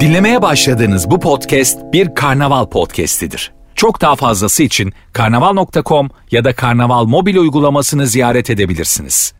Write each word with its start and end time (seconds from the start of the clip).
Dinlemeye 0.00 0.42
başladığınız 0.42 1.10
bu 1.10 1.20
podcast 1.20 1.78
bir 1.92 2.14
karnaval 2.14 2.66
podcastidir. 2.66 3.52
Çok 3.74 4.00
daha 4.00 4.16
fazlası 4.16 4.62
için 4.62 4.92
karnaval.com 5.12 6.10
ya 6.30 6.44
da 6.44 6.54
karnaval 6.54 7.04
mobil 7.04 7.36
uygulamasını 7.36 8.06
ziyaret 8.06 8.50
edebilirsiniz. 8.50 9.34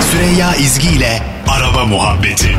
Süreyya 0.00 0.54
İzgi 0.54 0.88
ile 0.88 1.22
Araba 1.48 1.84
Muhabbeti 1.84 2.56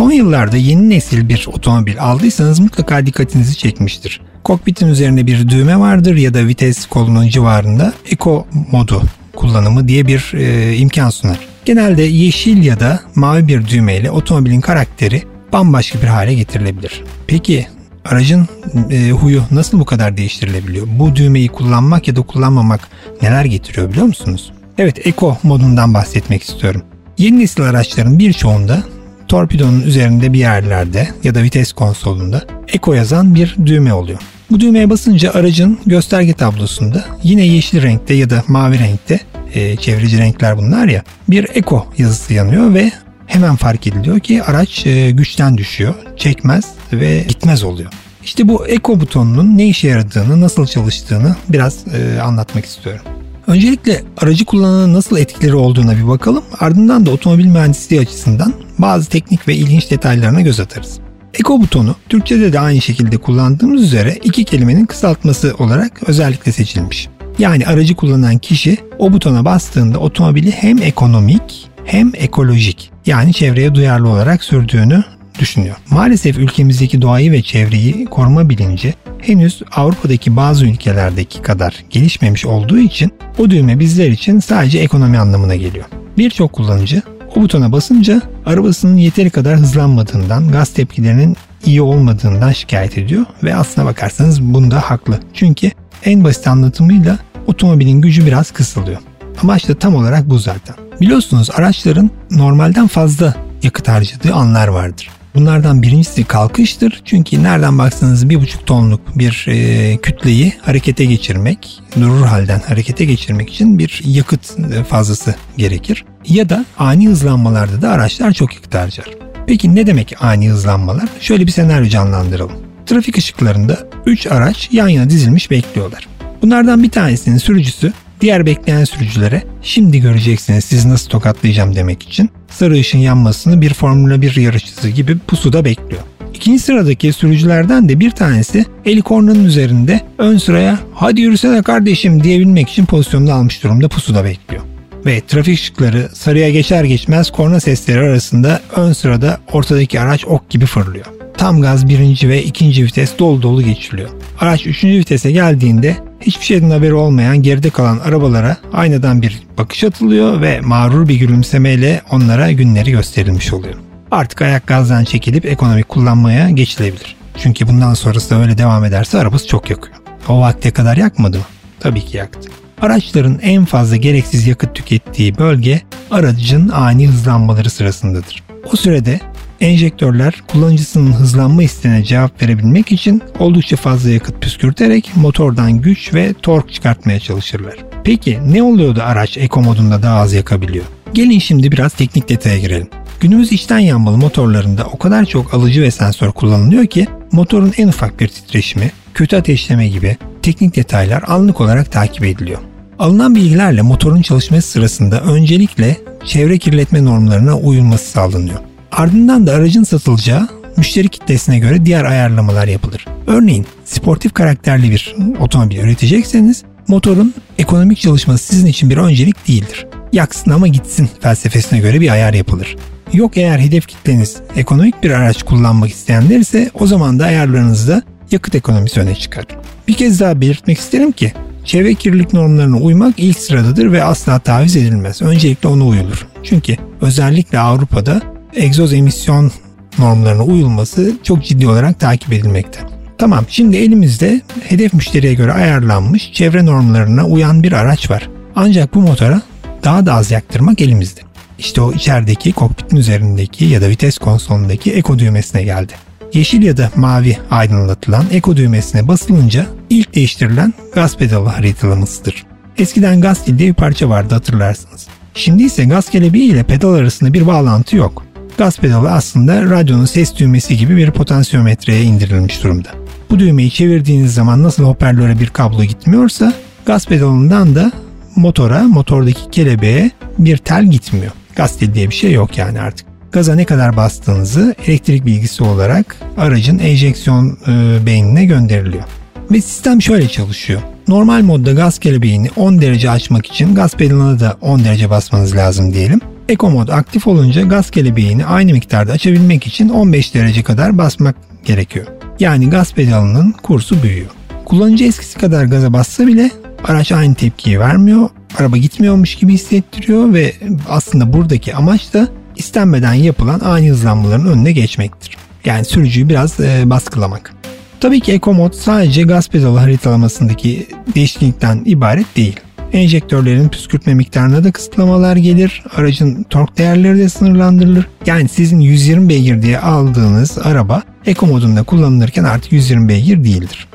Son 0.00 0.10
yıllarda 0.10 0.56
yeni 0.56 0.90
nesil 0.90 1.28
bir 1.28 1.48
otomobil 1.52 2.02
aldıysanız 2.02 2.60
mutlaka 2.60 3.06
dikkatinizi 3.06 3.56
çekmiştir. 3.56 4.20
Kokpitin 4.44 4.88
üzerinde 4.88 5.26
bir 5.26 5.48
düğme 5.48 5.78
vardır 5.78 6.16
ya 6.16 6.34
da 6.34 6.46
vites 6.46 6.86
kolunun 6.86 7.28
civarında 7.28 7.92
Eco 8.10 8.46
modu 8.72 9.02
kullanımı 9.36 9.88
diye 9.88 10.06
bir 10.06 10.32
e, 10.34 10.76
imkan 10.76 11.10
sunar. 11.10 11.38
Genelde 11.64 12.02
yeşil 12.02 12.62
ya 12.62 12.80
da 12.80 13.00
mavi 13.14 13.48
bir 13.48 13.66
düğmeyle 13.66 14.10
otomobilin 14.10 14.60
karakteri 14.60 15.22
bambaşka 15.52 16.02
bir 16.02 16.06
hale 16.06 16.34
getirilebilir. 16.34 17.02
Peki 17.26 17.66
aracın 18.04 18.48
e, 18.90 19.10
huyu 19.10 19.42
nasıl 19.50 19.80
bu 19.80 19.84
kadar 19.84 20.16
değiştirilebiliyor? 20.16 20.86
Bu 20.98 21.16
düğmeyi 21.16 21.48
kullanmak 21.48 22.08
ya 22.08 22.16
da 22.16 22.22
kullanmamak 22.22 22.88
neler 23.22 23.44
getiriyor 23.44 23.90
biliyor 23.90 24.06
musunuz? 24.06 24.52
Evet 24.78 25.06
Eco 25.06 25.38
modundan 25.42 25.94
bahsetmek 25.94 26.42
istiyorum. 26.42 26.82
Yeni 27.18 27.38
nesil 27.38 27.62
araçların 27.62 28.18
birçoğunda 28.18 28.82
torpidonun 29.30 29.82
üzerinde 29.82 30.32
bir 30.32 30.38
yerlerde 30.38 31.08
ya 31.24 31.34
da 31.34 31.42
vites 31.42 31.72
konsolunda 31.72 32.42
Eco 32.68 32.92
yazan 32.92 33.34
bir 33.34 33.56
düğme 33.66 33.92
oluyor. 33.92 34.18
Bu 34.50 34.60
düğmeye 34.60 34.90
basınca 34.90 35.32
aracın 35.32 35.78
gösterge 35.86 36.32
tablosunda 36.32 37.04
yine 37.22 37.46
yeşil 37.46 37.82
renkte 37.82 38.14
ya 38.14 38.30
da 38.30 38.44
mavi 38.48 38.78
renkte 38.78 39.20
e, 39.54 39.76
çevreci 39.76 40.18
renkler 40.18 40.58
bunlar 40.58 40.88
ya 40.88 41.02
bir 41.28 41.46
Eco 41.54 41.86
yazısı 41.98 42.34
yanıyor 42.34 42.74
ve 42.74 42.92
hemen 43.26 43.56
fark 43.56 43.86
ediliyor 43.86 44.20
ki 44.20 44.42
araç 44.42 44.86
e, 44.86 45.10
güçten 45.10 45.58
düşüyor, 45.58 45.94
çekmez 46.16 46.64
ve 46.92 47.24
gitmez 47.28 47.64
oluyor. 47.64 47.92
İşte 48.24 48.48
bu 48.48 48.66
Eco 48.66 49.00
butonunun 49.00 49.58
ne 49.58 49.68
işe 49.68 49.88
yaradığını, 49.88 50.40
nasıl 50.40 50.66
çalıştığını 50.66 51.36
biraz 51.48 51.84
e, 51.94 52.20
anlatmak 52.20 52.64
istiyorum. 52.64 53.02
Öncelikle 53.46 54.02
aracı 54.18 54.44
kullanana 54.44 54.92
nasıl 54.92 55.16
etkileri 55.16 55.54
olduğuna 55.54 55.96
bir 55.96 56.08
bakalım. 56.08 56.44
Ardından 56.60 57.06
da 57.06 57.10
otomobil 57.10 57.46
mühendisliği 57.46 58.00
açısından 58.00 58.54
bazı 58.82 59.08
teknik 59.08 59.48
ve 59.48 59.54
ilginç 59.54 59.90
detaylarına 59.90 60.40
göz 60.40 60.60
atarız. 60.60 60.98
Eko 61.34 61.60
butonu 61.60 61.94
Türkçe'de 62.08 62.52
de 62.52 62.60
aynı 62.60 62.80
şekilde 62.80 63.16
kullandığımız 63.16 63.82
üzere 63.82 64.18
iki 64.24 64.44
kelimenin 64.44 64.86
kısaltması 64.86 65.54
olarak 65.58 66.08
özellikle 66.08 66.52
seçilmiş. 66.52 67.08
Yani 67.38 67.66
aracı 67.66 67.94
kullanan 67.94 68.38
kişi 68.38 68.76
o 68.98 69.12
butona 69.12 69.44
bastığında 69.44 69.98
otomobili 69.98 70.50
hem 70.50 70.82
ekonomik 70.82 71.68
hem 71.84 72.12
ekolojik 72.14 72.90
yani 73.06 73.32
çevreye 73.32 73.74
duyarlı 73.74 74.08
olarak 74.08 74.44
sürdüğünü 74.44 75.04
düşünüyor. 75.38 75.76
Maalesef 75.90 76.38
ülkemizdeki 76.38 77.02
doğayı 77.02 77.32
ve 77.32 77.42
çevreyi 77.42 78.04
koruma 78.04 78.48
bilinci 78.48 78.94
henüz 79.18 79.62
Avrupa'daki 79.76 80.36
bazı 80.36 80.66
ülkelerdeki 80.66 81.42
kadar 81.42 81.84
gelişmemiş 81.90 82.46
olduğu 82.46 82.78
için 82.78 83.12
o 83.38 83.50
düğme 83.50 83.78
bizler 83.78 84.08
için 84.08 84.40
sadece 84.40 84.78
ekonomi 84.78 85.18
anlamına 85.18 85.56
geliyor. 85.56 85.84
Birçok 86.18 86.52
kullanıcı 86.52 87.02
o 87.36 87.42
butona 87.42 87.72
basınca 87.72 88.22
arabasının 88.46 88.96
yeteri 88.96 89.30
kadar 89.30 89.56
hızlanmadığından, 89.56 90.52
gaz 90.52 90.68
tepkilerinin 90.70 91.36
iyi 91.66 91.82
olmadığından 91.82 92.52
şikayet 92.52 92.98
ediyor 92.98 93.26
ve 93.42 93.54
aslına 93.54 93.86
bakarsanız 93.86 94.42
bunda 94.42 94.80
haklı. 94.80 95.20
Çünkü 95.34 95.70
en 96.04 96.24
basit 96.24 96.46
anlatımıyla 96.46 97.18
otomobilin 97.46 98.00
gücü 98.00 98.26
biraz 98.26 98.50
kısılıyor. 98.50 98.98
Amaç 99.42 99.68
da 99.68 99.74
tam 99.74 99.94
olarak 99.94 100.30
bu 100.30 100.38
zaten. 100.38 100.76
Biliyorsunuz 101.00 101.50
araçların 101.50 102.10
normalden 102.30 102.86
fazla 102.86 103.34
yakıt 103.62 103.88
harcadığı 103.88 104.34
anlar 104.34 104.68
vardır. 104.68 105.10
Bunlardan 105.34 105.82
birincisi 105.82 106.24
kalkıştır. 106.24 107.02
Çünkü 107.04 107.42
nereden 107.42 107.78
baksanız 107.78 108.30
bir 108.30 108.40
buçuk 108.40 108.66
tonluk 108.66 109.18
bir 109.18 109.46
e, 109.48 109.96
kütleyi 109.96 110.52
harekete 110.62 111.04
geçirmek, 111.04 111.80
durur 112.00 112.26
halden 112.26 112.60
harekete 112.60 113.04
geçirmek 113.04 113.50
için 113.50 113.78
bir 113.78 114.02
yakıt 114.04 114.56
fazlası 114.88 115.34
gerekir. 115.56 116.04
Ya 116.28 116.48
da 116.48 116.64
ani 116.78 117.08
hızlanmalarda 117.08 117.82
da 117.82 117.90
araçlar 117.90 118.32
çok 118.32 118.54
yakıt 118.54 118.74
harcar. 118.74 119.06
Peki 119.46 119.74
ne 119.74 119.86
demek 119.86 120.14
ani 120.20 120.50
hızlanmalar? 120.50 121.08
Şöyle 121.20 121.46
bir 121.46 121.52
senaryo 121.52 121.88
canlandıralım. 121.88 122.52
Trafik 122.86 123.18
ışıklarında 123.18 123.78
3 124.06 124.26
araç 124.26 124.68
yan 124.72 124.88
yana 124.88 125.10
dizilmiş 125.10 125.50
bekliyorlar. 125.50 126.08
Bunlardan 126.42 126.82
bir 126.82 126.90
tanesinin 126.90 127.38
sürücüsü 127.38 127.92
diğer 128.20 128.46
bekleyen 128.46 128.84
sürücülere 128.84 129.42
şimdi 129.62 130.00
göreceksiniz 130.00 130.64
sizi 130.64 130.88
nasıl 130.88 131.10
tokatlayacağım 131.10 131.74
demek 131.74 132.02
için 132.02 132.30
sarı 132.48 132.74
ışın 132.74 132.98
yanmasını 132.98 133.60
bir 133.60 133.74
Formula 133.74 134.22
1 134.22 134.36
yarışçısı 134.36 134.88
gibi 134.88 135.18
pusuda 135.18 135.64
bekliyor. 135.64 136.02
İkinci 136.34 136.58
sıradaki 136.58 137.12
sürücülerden 137.12 137.88
de 137.88 138.00
bir 138.00 138.10
tanesi 138.10 138.64
eli 138.84 139.02
kornanın 139.02 139.44
üzerinde 139.44 140.00
ön 140.18 140.38
sıraya 140.38 140.78
hadi 140.94 141.20
yürüsene 141.20 141.62
kardeşim 141.62 142.24
diyebilmek 142.24 142.68
için 142.68 142.84
pozisyonunu 142.84 143.32
almış 143.32 143.62
durumda 143.62 143.88
pusuda 143.88 144.24
bekliyor. 144.24 144.62
Ve 145.06 145.20
trafik 145.20 145.54
ışıkları 145.54 146.08
sarıya 146.12 146.50
geçer 146.50 146.84
geçmez 146.84 147.30
korna 147.30 147.60
sesleri 147.60 148.00
arasında 148.00 148.60
ön 148.76 148.92
sırada 148.92 149.40
ortadaki 149.52 150.00
araç 150.00 150.24
ok 150.24 150.50
gibi 150.50 150.66
fırlıyor. 150.66 151.19
Tam 151.36 151.60
gaz 151.62 151.88
birinci 151.88 152.28
ve 152.28 152.42
ikinci 152.42 152.84
vites 152.84 153.18
dolu 153.18 153.42
dolu 153.42 153.62
geçiliyor. 153.62 154.10
Araç 154.40 154.66
üçüncü 154.66 154.98
vitese 154.98 155.32
geldiğinde 155.32 155.96
hiçbir 156.20 156.44
şeyden 156.44 156.70
haberi 156.70 156.94
olmayan 156.94 157.42
geride 157.42 157.70
kalan 157.70 157.98
arabalara 157.98 158.56
aynadan 158.72 159.22
bir 159.22 159.42
bakış 159.58 159.84
atılıyor 159.84 160.40
ve 160.40 160.60
mağrur 160.60 161.08
bir 161.08 161.14
gülümsemeyle 161.14 162.02
onlara 162.10 162.52
günleri 162.52 162.90
gösterilmiş 162.90 163.52
oluyor. 163.52 163.74
Artık 164.10 164.42
ayak 164.42 164.66
gazdan 164.66 165.04
çekilip 165.04 165.46
ekonomik 165.46 165.88
kullanmaya 165.88 166.50
geçilebilir. 166.50 167.16
Çünkü 167.38 167.68
bundan 167.68 167.94
sonrası 167.94 168.30
da 168.30 168.40
öyle 168.40 168.58
devam 168.58 168.84
ederse 168.84 169.18
arabası 169.18 169.48
çok 169.48 169.70
yakıyor. 169.70 169.96
O 170.28 170.40
vakte 170.40 170.70
kadar 170.70 170.96
yakmadı 170.96 171.38
mı? 171.38 171.44
Tabii 171.80 172.04
ki 172.04 172.16
yaktı. 172.16 172.50
Araçların 172.82 173.38
en 173.42 173.64
fazla 173.64 173.96
gereksiz 173.96 174.46
yakıt 174.46 174.74
tükettiği 174.74 175.38
bölge 175.38 175.80
aracın 176.10 176.68
ani 176.68 177.08
hızlanmaları 177.08 177.70
sırasındadır. 177.70 178.42
O 178.72 178.76
sürede 178.76 179.20
enjektörler 179.60 180.42
kullanıcısının 180.48 181.12
hızlanma 181.12 181.62
isteğine 181.62 182.04
cevap 182.04 182.42
verebilmek 182.42 182.92
için 182.92 183.22
oldukça 183.38 183.76
fazla 183.76 184.10
yakıt 184.10 184.42
püskürterek 184.42 185.10
motordan 185.16 185.72
güç 185.72 186.14
ve 186.14 186.34
tork 186.42 186.72
çıkartmaya 186.72 187.20
çalışırlar. 187.20 187.76
Peki 188.04 188.38
ne 188.46 188.62
oluyor 188.62 188.96
da 188.96 189.04
araç 189.04 189.38
eko 189.38 189.62
modunda 189.62 190.02
daha 190.02 190.20
az 190.20 190.32
yakabiliyor? 190.32 190.84
Gelin 191.14 191.38
şimdi 191.38 191.72
biraz 191.72 191.92
teknik 191.92 192.28
detaya 192.28 192.58
girelim. 192.58 192.88
Günümüz 193.20 193.52
içten 193.52 193.78
yanmalı 193.78 194.16
motorlarında 194.16 194.84
o 194.84 194.98
kadar 194.98 195.24
çok 195.24 195.54
alıcı 195.54 195.82
ve 195.82 195.90
sensör 195.90 196.32
kullanılıyor 196.32 196.86
ki 196.86 197.06
motorun 197.32 197.72
en 197.76 197.88
ufak 197.88 198.20
bir 198.20 198.28
titreşimi, 198.28 198.90
kötü 199.14 199.36
ateşleme 199.36 199.88
gibi 199.88 200.16
teknik 200.42 200.76
detaylar 200.76 201.24
anlık 201.26 201.60
olarak 201.60 201.92
takip 201.92 202.24
ediliyor. 202.24 202.60
Alınan 202.98 203.34
bilgilerle 203.34 203.82
motorun 203.82 204.22
çalışması 204.22 204.68
sırasında 204.68 205.20
öncelikle 205.20 205.96
çevre 206.24 206.58
kirletme 206.58 207.04
normlarına 207.04 207.58
uyulması 207.58 208.10
sağlanıyor. 208.10 208.69
Ardından 208.92 209.46
da 209.46 209.52
aracın 209.52 209.84
satılacağı 209.84 210.48
müşteri 210.76 211.08
kitlesine 211.08 211.58
göre 211.58 211.84
diğer 211.86 212.04
ayarlamalar 212.04 212.68
yapılır. 212.68 213.06
Örneğin 213.26 213.66
sportif 213.84 214.34
karakterli 214.34 214.90
bir 214.90 215.14
otomobil 215.40 215.76
üretecekseniz 215.76 216.62
motorun 216.88 217.34
ekonomik 217.58 217.98
çalışması 217.98 218.46
sizin 218.46 218.66
için 218.66 218.90
bir 218.90 218.96
öncelik 218.96 219.48
değildir. 219.48 219.86
Yaksın 220.12 220.50
ama 220.50 220.68
gitsin 220.68 221.10
felsefesine 221.20 221.78
göre 221.78 222.00
bir 222.00 222.10
ayar 222.10 222.34
yapılır. 222.34 222.76
Yok 223.12 223.36
eğer 223.36 223.58
hedef 223.58 223.86
kitleniz 223.86 224.36
ekonomik 224.56 225.02
bir 225.02 225.10
araç 225.10 225.42
kullanmak 225.42 225.90
isteyenler 225.90 226.38
ise 226.38 226.70
o 226.74 226.86
zaman 226.86 227.18
da 227.18 227.24
ayarlarınızda 227.24 228.02
yakıt 228.30 228.54
ekonomisi 228.54 229.00
öne 229.00 229.14
çıkar. 229.14 229.44
Bir 229.88 229.94
kez 229.94 230.20
daha 230.20 230.40
belirtmek 230.40 230.78
isterim 230.78 231.12
ki 231.12 231.32
çevre 231.64 231.94
kirlilik 231.94 232.32
normlarına 232.32 232.76
uymak 232.76 233.14
ilk 233.18 233.38
sıradadır 233.38 233.92
ve 233.92 234.04
asla 234.04 234.38
taviz 234.38 234.76
edilmez. 234.76 235.22
Öncelikle 235.22 235.68
ona 235.68 235.86
uyulur. 235.86 236.26
Çünkü 236.42 236.76
özellikle 237.00 237.58
Avrupa'da 237.58 238.22
egzoz 238.54 238.92
emisyon 238.92 239.52
normlarına 239.98 240.44
uyulması 240.44 241.12
çok 241.22 241.44
ciddi 241.44 241.68
olarak 241.68 242.00
takip 242.00 242.32
edilmekte. 242.32 242.80
Tamam 243.18 243.44
şimdi 243.48 243.76
elimizde 243.76 244.40
hedef 244.68 244.94
müşteriye 244.94 245.34
göre 245.34 245.52
ayarlanmış 245.52 246.32
çevre 246.32 246.66
normlarına 246.66 247.26
uyan 247.26 247.62
bir 247.62 247.72
araç 247.72 248.10
var. 248.10 248.28
Ancak 248.56 248.94
bu 248.94 249.00
motora 249.00 249.42
daha 249.84 250.06
da 250.06 250.14
az 250.14 250.30
yaktırmak 250.30 250.80
elimizde. 250.80 251.20
İşte 251.58 251.80
o 251.80 251.92
içerideki 251.92 252.52
kokpitin 252.52 252.96
üzerindeki 252.96 253.64
ya 253.64 253.82
da 253.82 253.88
vites 253.88 254.18
konsolundaki 254.18 254.92
eko 254.92 255.18
düğmesine 255.18 255.62
geldi. 255.62 255.92
Yeşil 256.34 256.62
ya 256.62 256.76
da 256.76 256.90
mavi 256.96 257.38
aydınlatılan 257.50 258.24
eko 258.32 258.56
düğmesine 258.56 259.08
basılınca 259.08 259.66
ilk 259.90 260.14
değiştirilen 260.14 260.74
gaz 260.94 261.16
pedalı 261.16 261.48
haritalamasıdır. 261.48 262.44
Eskiden 262.78 263.20
gaz 263.20 263.46
diye 263.46 263.68
bir 263.68 263.74
parça 263.74 264.08
vardı 264.08 264.34
hatırlarsınız. 264.34 265.06
Şimdi 265.34 265.62
ise 265.62 265.84
gaz 265.84 266.10
kelebeği 266.10 266.52
ile 266.52 266.62
pedal 266.62 266.94
arasında 266.94 267.32
bir 267.32 267.46
bağlantı 267.46 267.96
yok. 267.96 268.29
Gaz 268.60 268.78
pedalı 268.78 269.10
aslında 269.10 269.62
radyonun 269.62 270.04
ses 270.04 270.36
düğmesi 270.36 270.76
gibi 270.76 270.96
bir 270.96 271.10
potansiyometreye 271.10 272.02
indirilmiş 272.02 272.62
durumda. 272.62 272.88
Bu 273.30 273.38
düğmeyi 273.38 273.70
çevirdiğiniz 273.70 274.34
zaman 274.34 274.62
nasıl 274.62 274.84
hoparlöre 274.84 275.40
bir 275.40 275.46
kablo 275.46 275.84
gitmiyorsa 275.84 276.52
gaz 276.86 277.06
pedalından 277.06 277.74
da 277.74 277.92
motora, 278.36 278.82
motordaki 278.82 279.50
kelebeğe 279.50 280.10
bir 280.38 280.56
tel 280.56 280.86
gitmiyor. 280.86 281.32
Gaz 281.56 281.78
teli 281.78 281.94
diye 281.94 282.10
bir 282.10 282.14
şey 282.14 282.32
yok 282.32 282.58
yani 282.58 282.80
artık. 282.80 283.06
Gaza 283.32 283.54
ne 283.54 283.64
kadar 283.64 283.96
bastığınızı 283.96 284.74
elektrik 284.86 285.26
bilgisi 285.26 285.64
olarak 285.64 286.16
aracın 286.36 286.78
enjeksiyon 286.78 287.58
e, 287.68 288.06
beynine 288.06 288.44
gönderiliyor. 288.44 289.04
Ve 289.50 289.60
sistem 289.60 290.02
şöyle 290.02 290.28
çalışıyor. 290.28 290.80
Normal 291.08 291.42
modda 291.42 291.72
gaz 291.72 291.98
kelebeğini 291.98 292.50
10 292.56 292.80
derece 292.80 293.10
açmak 293.10 293.46
için 293.46 293.74
gaz 293.74 293.94
pedalına 293.94 294.40
da 294.40 294.56
10 294.60 294.84
derece 294.84 295.10
basmanız 295.10 295.56
lazım 295.56 295.94
diyelim. 295.94 296.20
Eco 296.50 296.70
mod 296.70 296.88
aktif 296.88 297.26
olunca 297.26 297.62
gaz 297.62 297.90
kelebeğini 297.90 298.46
aynı 298.46 298.72
miktarda 298.72 299.12
açabilmek 299.12 299.66
için 299.66 299.88
15 299.88 300.34
derece 300.34 300.62
kadar 300.62 300.98
basmak 300.98 301.36
gerekiyor. 301.64 302.06
Yani 302.40 302.70
gaz 302.70 302.94
pedalının 302.94 303.52
kursu 303.52 304.02
büyüyor. 304.02 304.30
Kullanıcı 304.64 305.04
eskisi 305.04 305.38
kadar 305.38 305.64
gaza 305.64 305.92
bassa 305.92 306.26
bile 306.26 306.50
araç 306.84 307.12
aynı 307.12 307.34
tepkiyi 307.34 307.80
vermiyor. 307.80 308.28
Araba 308.58 308.76
gitmiyormuş 308.76 309.34
gibi 309.34 309.52
hissettiriyor 309.52 310.34
ve 310.34 310.52
aslında 310.88 311.32
buradaki 311.32 311.74
amaç 311.74 312.14
da 312.14 312.28
istenmeden 312.56 313.14
yapılan 313.14 313.60
ani 313.60 313.90
hızlanmaların 313.90 314.46
önüne 314.46 314.72
geçmektir. 314.72 315.36
Yani 315.64 315.84
sürücüyü 315.84 316.28
biraz 316.28 316.60
e, 316.60 316.90
baskılamak. 316.90 317.54
Tabii 318.00 318.20
ki 318.20 318.32
Eco 318.32 318.54
Mod 318.54 318.72
sadece 318.72 319.22
gaz 319.22 319.48
pedalı 319.48 319.78
haritalamasındaki 319.78 320.86
değişiklikten 321.14 321.82
ibaret 321.84 322.36
değil. 322.36 322.60
Enjektörlerin 322.92 323.68
püskürtme 323.68 324.14
miktarına 324.14 324.64
da 324.64 324.72
kısıtlamalar 324.72 325.36
gelir. 325.36 325.82
Aracın 325.96 326.42
tork 326.42 326.78
değerleri 326.78 327.18
de 327.18 327.28
sınırlandırılır. 327.28 328.06
Yani 328.26 328.48
sizin 328.48 328.80
120 328.80 329.28
beygir 329.28 329.62
diye 329.62 329.78
aldığınız 329.78 330.58
araba 330.58 331.02
Eco 331.26 331.46
modunda 331.46 331.82
kullanılırken 331.82 332.44
artık 332.44 332.72
120 332.72 333.08
beygir 333.08 333.44
değildir. 333.44 333.88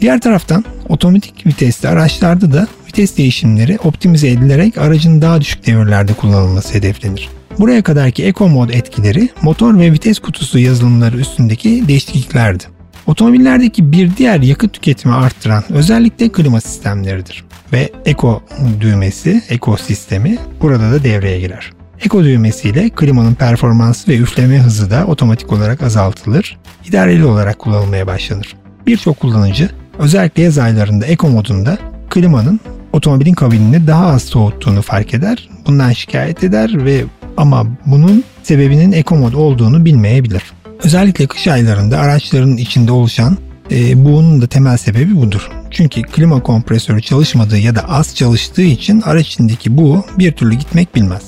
Diğer 0.00 0.20
taraftan 0.20 0.64
otomatik 0.88 1.46
vitesli 1.46 1.88
araçlarda 1.88 2.52
da 2.52 2.66
vites 2.86 3.16
değişimleri 3.16 3.78
optimize 3.84 4.28
edilerek 4.30 4.78
aracın 4.78 5.22
daha 5.22 5.40
düşük 5.40 5.66
devirlerde 5.66 6.12
kullanılması 6.12 6.74
hedeflenir. 6.74 7.28
Buraya 7.58 7.82
kadarki 7.82 8.24
Eco 8.24 8.48
Mod 8.48 8.70
etkileri 8.70 9.28
motor 9.42 9.78
ve 9.78 9.92
vites 9.92 10.18
kutusu 10.18 10.58
yazılımları 10.58 11.16
üstündeki 11.16 11.88
değişikliklerdi. 11.88 12.64
Otomobillerdeki 13.06 13.92
bir 13.92 14.16
diğer 14.16 14.40
yakıt 14.40 14.72
tüketimi 14.72 15.14
arttıran 15.14 15.64
özellikle 15.70 16.28
klima 16.28 16.60
sistemleridir. 16.60 17.44
Ve 17.72 17.92
Eco 18.04 18.42
düğmesi, 18.80 19.42
Eco 19.48 19.76
sistemi 19.76 20.38
burada 20.60 20.92
da 20.92 21.04
devreye 21.04 21.40
girer. 21.40 21.72
Eco 22.04 22.24
düğmesiyle 22.24 22.88
klimanın 22.88 23.34
performansı 23.34 24.08
ve 24.08 24.16
üfleme 24.16 24.58
hızı 24.58 24.90
da 24.90 25.06
otomatik 25.06 25.52
olarak 25.52 25.82
azaltılır, 25.82 26.58
idareli 26.88 27.24
olarak 27.24 27.58
kullanılmaya 27.58 28.06
başlanır. 28.06 28.56
Birçok 28.86 29.20
kullanıcı 29.20 29.70
özellikle 29.98 30.42
yaz 30.42 30.58
aylarında 30.58 31.06
Eco 31.06 31.28
modunda 31.28 31.78
klimanın 32.10 32.60
otomobilin 32.92 33.34
kabinini 33.34 33.86
daha 33.86 34.06
az 34.06 34.22
soğuttuğunu 34.22 34.82
fark 34.82 35.14
eder, 35.14 35.48
bundan 35.66 35.92
şikayet 35.92 36.44
eder 36.44 36.84
ve 36.84 37.04
ama 37.36 37.66
bunun 37.86 38.24
sebebinin 38.42 38.92
Eco 38.92 39.16
mod 39.16 39.32
olduğunu 39.32 39.84
bilmeyebilir. 39.84 40.42
Özellikle 40.84 41.26
kış 41.26 41.48
aylarında 41.48 41.98
araçların 41.98 42.56
içinde 42.56 42.92
oluşan 42.92 43.36
e, 43.70 44.04
bunun 44.04 44.42
da 44.42 44.46
temel 44.46 44.76
sebebi 44.76 45.16
budur. 45.16 45.50
Çünkü 45.70 46.02
klima 46.02 46.42
kompresörü 46.42 47.02
çalışmadığı 47.02 47.58
ya 47.58 47.74
da 47.74 47.88
az 47.88 48.14
çalıştığı 48.16 48.62
için 48.62 49.00
araç 49.00 49.26
içindeki 49.26 49.76
bu 49.76 50.04
bir 50.18 50.32
türlü 50.32 50.54
gitmek 50.54 50.94
bilmez. 50.94 51.22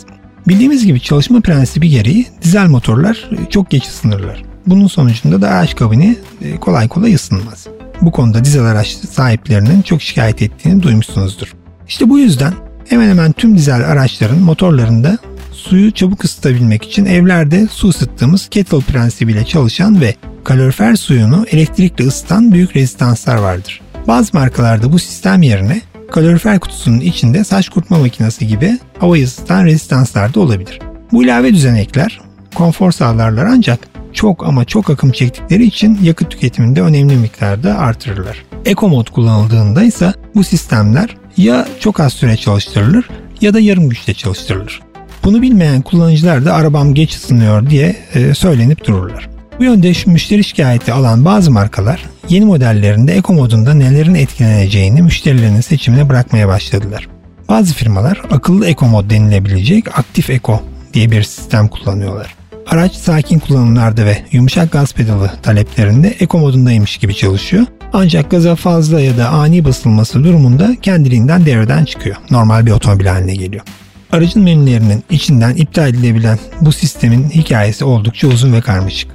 Bildiğimiz 0.49 0.87
gibi 0.87 1.01
çalışma 1.01 1.41
prensibi 1.41 1.89
gereği 1.89 2.27
dizel 2.43 2.67
motorlar 2.67 3.31
çok 3.51 3.71
geç 3.71 3.87
ısınırlar. 3.87 4.43
Bunun 4.67 4.87
sonucunda 4.87 5.43
da 5.43 5.49
araç 5.49 5.77
kabini 5.77 6.17
e, 6.43 6.57
kolay 6.57 6.89
kolay 6.89 7.15
ısınmaz. 7.15 7.67
Bu 8.03 8.13
konuda 8.13 8.45
dizel 8.45 8.65
araç 8.65 8.89
sahiplerinin 8.89 9.83
çok 9.83 10.03
şikayet 10.03 10.43
ettiğini 10.43 10.83
duymuşsunuzdur. 10.83 11.55
İşte 11.89 12.09
bu 12.09 12.19
yüzden 12.19 12.53
hemen 12.89 13.09
hemen 13.09 13.33
tüm 13.33 13.57
dizel 13.57 13.91
araçların 13.91 14.39
motorlarında 14.39 15.19
suyu 15.61 15.93
çabuk 15.93 16.25
ısıtabilmek 16.25 16.85
için 16.85 17.07
evlerde 17.07 17.67
su 17.67 17.89
ısıttığımız 17.89 18.49
kettle 18.49 18.81
prensibiyle 18.81 19.45
çalışan 19.45 20.01
ve 20.01 20.15
kalorifer 20.45 20.97
suyunu 20.97 21.47
elektrikle 21.51 22.07
ısıtan 22.07 22.53
büyük 22.53 22.77
rezistanslar 22.77 23.37
vardır. 23.37 23.81
Bazı 24.09 24.31
markalarda 24.33 24.93
bu 24.93 24.99
sistem 24.99 25.43
yerine 25.43 25.81
kalorifer 26.11 26.61
kutusunun 26.61 27.01
içinde 27.01 27.45
saç 27.45 27.69
kurutma 27.69 27.99
makinesi 27.99 28.47
gibi 28.47 28.79
havayı 28.99 29.25
ısıtan 29.25 29.65
rezistanslar 29.65 30.35
da 30.35 30.41
olabilir. 30.41 30.79
Bu 31.13 31.25
ilave 31.25 31.55
düzenekler 31.55 32.21
konfor 32.55 32.93
sağlarlar 32.93 33.47
ancak 33.47 33.79
çok 34.13 34.47
ama 34.47 34.65
çok 34.65 34.91
akım 34.91 35.13
çektikleri 35.13 35.65
için 35.65 35.99
yakıt 36.03 36.31
tüketimini 36.31 36.77
de 36.77 36.83
önemli 36.83 37.17
miktarda 37.17 37.79
artırırlar. 37.79 38.45
Eco 38.65 38.89
mod 38.89 39.11
kullanıldığında 39.11 39.83
ise 39.83 40.13
bu 40.35 40.45
sistemler 40.45 41.17
ya 41.37 41.69
çok 41.81 42.01
az 42.01 42.13
süre 42.13 42.37
çalıştırılır 42.37 43.09
ya 43.41 43.55
da 43.55 43.61
yarım 43.61 43.89
güçte 43.89 44.15
çalıştırılır. 44.15 44.90
Bunu 45.25 45.43
bilmeyen 45.43 45.83
kullanıcılar 45.83 46.45
da 46.45 46.55
arabam 46.55 46.95
geç 46.95 47.15
ısınıyor 47.15 47.71
diye 47.71 47.97
e, 48.15 48.35
söylenip 48.35 48.87
dururlar. 48.87 49.29
Bu 49.59 49.65
yönde 49.65 49.93
müşteri 50.07 50.45
şikayeti 50.45 50.93
alan 50.93 51.25
bazı 51.25 51.51
markalar 51.51 52.05
yeni 52.29 52.45
modellerinde 52.45 53.17
Eco 53.17 53.33
modunda 53.33 53.75
nelerin 53.75 54.15
etkileneceğini 54.15 55.03
müşterilerinin 55.03 55.61
seçimine 55.61 56.09
bırakmaya 56.09 56.49
başladılar. 56.49 57.09
Bazı 57.49 57.75
firmalar 57.75 58.23
akıllı 58.31 58.67
Eco 58.67 58.87
mod 58.87 59.11
denilebilecek 59.11 59.99
aktif 59.99 60.31
Eco 60.31 60.63
diye 60.95 61.11
bir 61.11 61.23
sistem 61.23 61.69
kullanıyorlar. 61.69 62.35
Araç 62.67 62.95
sakin 62.95 63.39
kullanımlarda 63.39 64.07
ve 64.07 64.19
yumuşak 64.33 64.73
gaz 64.73 64.93
pedalı 64.93 65.31
taleplerinde 65.43 66.09
Eco 66.21 66.39
modundaymış 66.39 66.97
gibi 66.97 67.15
çalışıyor. 67.15 67.67
Ancak 67.93 68.31
gaza 68.31 68.57
fazla 68.57 69.01
ya 69.01 69.17
da 69.17 69.29
ani 69.29 69.65
basılması 69.65 70.25
durumunda 70.25 70.77
kendiliğinden 70.83 71.47
devreden 71.47 71.85
çıkıyor. 71.85 72.17
Normal 72.31 72.67
bir 72.67 72.71
otomobil 72.71 73.07
haline 73.07 73.35
geliyor. 73.35 73.65
Aracın 74.13 74.43
menülerinin 74.43 75.05
içinden 75.11 75.55
iptal 75.55 75.89
edilebilen 75.89 76.39
bu 76.61 76.73
sistemin 76.73 77.31
hikayesi 77.31 77.85
oldukça 77.85 78.29
uzun 78.29 78.53
ve 78.53 78.61
karmaşık. 78.61 79.11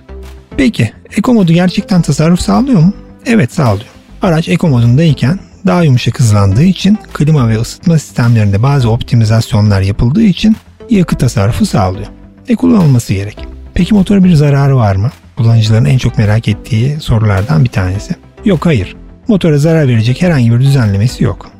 Peki 0.57 0.91
Eco 1.17 1.33
modu 1.33 1.53
gerçekten 1.53 2.01
tasarruf 2.01 2.39
sağlıyor 2.39 2.79
mu? 2.79 2.93
Evet 3.25 3.53
sağlıyor. 3.53 3.89
Araç 4.21 4.49
Eco 4.49 4.67
modundayken 4.67 5.39
daha 5.67 5.83
yumuşak 5.83 6.19
hızlandığı 6.19 6.63
için 6.63 6.97
klima 7.13 7.49
ve 7.49 7.59
ısıtma 7.59 7.99
sistemlerinde 7.99 8.63
bazı 8.63 8.89
optimizasyonlar 8.89 9.81
yapıldığı 9.81 10.23
için 10.23 10.55
yakıt 10.89 11.19
tasarrufu 11.19 11.65
sağlıyor. 11.65 12.07
E 12.47 12.55
kullanılması 12.55 13.13
gerek. 13.13 13.37
Peki 13.73 13.93
motora 13.93 14.23
bir 14.23 14.33
zararı 14.33 14.75
var 14.75 14.95
mı? 14.95 15.11
Kullanıcıların 15.37 15.85
en 15.85 15.97
çok 15.97 16.17
merak 16.17 16.47
ettiği 16.47 16.99
sorulardan 16.99 17.63
bir 17.63 17.69
tanesi. 17.69 18.15
Yok 18.45 18.65
hayır. 18.65 18.95
Motora 19.27 19.57
zarar 19.57 19.87
verecek 19.87 20.21
herhangi 20.21 20.51
bir 20.51 20.59
düzenlemesi 20.59 21.23
yok. 21.23 21.54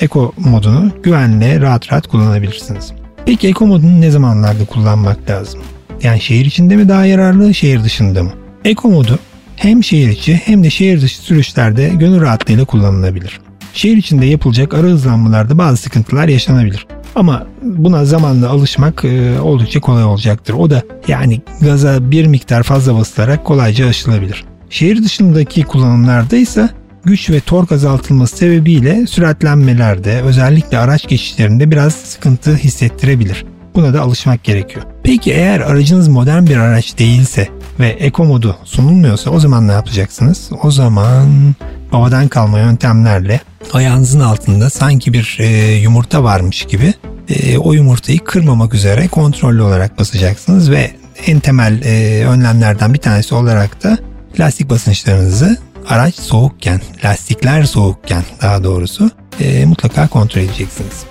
Eco 0.00 0.32
modunu 0.38 0.90
güvenle 1.02 1.60
rahat 1.60 1.92
rahat 1.92 2.06
kullanabilirsiniz. 2.06 2.92
Peki 3.26 3.48
Eco 3.48 3.66
modunu 3.66 4.00
ne 4.00 4.10
zamanlarda 4.10 4.64
kullanmak 4.64 5.30
lazım? 5.30 5.60
Yani 6.02 6.20
şehir 6.20 6.44
içinde 6.44 6.76
mi 6.76 6.88
daha 6.88 7.04
yararlı, 7.06 7.54
şehir 7.54 7.84
dışında 7.84 8.22
mı? 8.22 8.32
Eco 8.64 8.88
modu 8.88 9.18
hem 9.56 9.84
şehir 9.84 10.08
içi 10.08 10.34
hem 10.34 10.64
de 10.64 10.70
şehir 10.70 11.00
dışı 11.00 11.20
sürüşlerde 11.20 11.88
gönül 11.88 12.20
rahatlığıyla 12.20 12.64
kullanılabilir. 12.64 13.40
Şehir 13.74 13.96
içinde 13.96 14.26
yapılacak 14.26 14.74
ara 14.74 14.82
hızlanmalarda 14.82 15.58
bazı 15.58 15.76
sıkıntılar 15.76 16.28
yaşanabilir. 16.28 16.86
Ama 17.14 17.46
buna 17.62 18.04
zamanla 18.04 18.48
alışmak 18.48 19.04
e, 19.04 19.40
oldukça 19.40 19.80
kolay 19.80 20.04
olacaktır. 20.04 20.54
O 20.54 20.70
da 20.70 20.82
yani 21.08 21.40
gaza 21.60 22.10
bir 22.10 22.26
miktar 22.26 22.62
fazla 22.62 22.94
basılarak 22.94 23.44
kolayca 23.44 23.88
aşılabilir. 23.88 24.44
Şehir 24.70 25.04
dışındaki 25.04 25.62
kullanımlarda 25.62 26.36
ise 26.36 26.68
güç 27.04 27.30
ve 27.30 27.40
tork 27.40 27.72
azaltılması 27.72 28.36
sebebiyle 28.36 29.06
süratlenmelerde 29.06 30.22
özellikle 30.22 30.78
araç 30.78 31.08
geçişlerinde 31.08 31.70
biraz 31.70 31.94
sıkıntı 31.94 32.56
hissettirebilir. 32.56 33.44
Buna 33.74 33.94
da 33.94 34.00
alışmak 34.00 34.44
gerekiyor. 34.44 34.84
Peki 35.02 35.32
eğer 35.32 35.60
aracınız 35.60 36.08
modern 36.08 36.46
bir 36.46 36.56
araç 36.56 36.98
değilse 36.98 37.48
ve 37.80 37.88
Eco 37.88 38.24
modu 38.24 38.56
sunulmuyorsa 38.64 39.30
o 39.30 39.40
zaman 39.40 39.68
ne 39.68 39.72
yapacaksınız? 39.72 40.50
O 40.62 40.70
zaman 40.70 41.54
babadan 41.92 42.28
kalma 42.28 42.58
yöntemlerle 42.58 43.40
ayağınızın 43.72 44.20
altında 44.20 44.70
sanki 44.70 45.12
bir 45.12 45.36
e, 45.40 45.74
yumurta 45.74 46.24
varmış 46.24 46.64
gibi 46.64 46.94
e, 47.28 47.58
o 47.58 47.72
yumurtayı 47.72 48.18
kırmamak 48.18 48.74
üzere 48.74 49.08
kontrollü 49.08 49.62
olarak 49.62 49.98
basacaksınız 49.98 50.70
ve 50.70 50.90
en 51.26 51.40
temel 51.40 51.82
e, 51.84 52.24
önlemlerden 52.26 52.94
bir 52.94 52.98
tanesi 52.98 53.34
olarak 53.34 53.84
da 53.84 53.98
lastik 54.38 54.70
basınçlarınızı 54.70 55.58
araç 55.90 56.14
soğukken, 56.14 56.80
lastikler 57.04 57.62
soğukken 57.62 58.22
daha 58.42 58.64
doğrusu 58.64 59.10
e, 59.40 59.64
mutlaka 59.64 60.08
kontrol 60.08 60.42
edeceksiniz. 60.42 61.04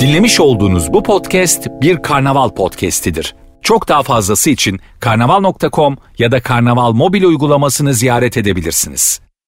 Dinlemiş 0.00 0.40
olduğunuz 0.40 0.92
bu 0.92 1.02
podcast 1.02 1.68
bir 1.80 2.02
karnaval 2.02 2.50
podcastidir. 2.50 3.34
Çok 3.62 3.88
daha 3.88 4.02
fazlası 4.02 4.50
için 4.50 4.80
karnaval.com 5.00 5.96
ya 6.18 6.32
da 6.32 6.42
karnaval 6.42 6.92
mobil 6.92 7.22
uygulamasını 7.22 7.94
ziyaret 7.94 8.36
edebilirsiniz. 8.36 9.20